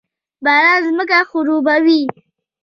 باران 0.43 0.79
ځمکه 0.87 1.19
خړوبوي 1.29 2.01